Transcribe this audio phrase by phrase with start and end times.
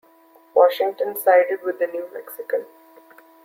[0.55, 2.65] Washington sided with the New Mexican.